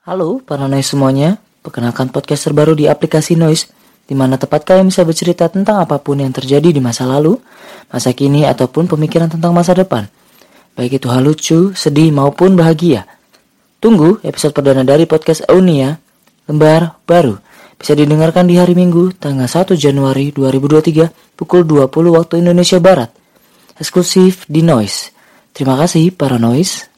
Halo 0.00 0.40
para 0.40 0.64
noise 0.64 0.96
semuanya, 0.96 1.36
perkenalkan 1.60 2.08
podcast 2.08 2.48
terbaru 2.48 2.72
di 2.72 2.88
aplikasi 2.88 3.36
Noise, 3.36 3.68
di 4.08 4.16
mana 4.16 4.40
tempat 4.40 4.64
kalian 4.64 4.88
bisa 4.88 5.04
bercerita 5.04 5.52
tentang 5.52 5.76
apa 5.76 6.00
pun 6.00 6.16
yang 6.16 6.32
terjadi 6.32 6.72
di 6.72 6.80
masa 6.80 7.04
lalu, 7.04 7.36
masa 7.92 8.16
kini, 8.16 8.48
ataupun 8.48 8.88
pemikiran 8.88 9.28
tentang 9.28 9.52
masa 9.52 9.76
depan. 9.76 10.08
Baik 10.72 11.04
itu 11.04 11.12
hal 11.12 11.20
lucu, 11.20 11.76
sedih, 11.76 12.16
maupun 12.16 12.56
bahagia. 12.56 13.04
Tunggu 13.76 14.24
episode 14.24 14.56
perdana 14.56 14.88
dari 14.88 15.04
podcast 15.04 15.44
Aunia, 15.52 16.00
lembar 16.48 16.96
baru. 17.04 17.36
Bisa 17.76 17.92
didengarkan 17.92 18.48
di 18.48 18.56
hari 18.56 18.72
Minggu, 18.72 19.12
tanggal 19.20 19.52
1 19.52 19.76
Januari 19.76 20.32
2023, 20.32 21.12
pukul 21.36 21.68
20 21.68 22.16
waktu 22.16 22.40
Indonesia 22.40 22.80
Barat. 22.80 23.12
Eksklusif 23.76 24.48
di 24.48 24.64
Noise. 24.64 25.12
Terima 25.52 25.76
kasih 25.76 26.08
para 26.16 26.40
Noise. 26.40 26.89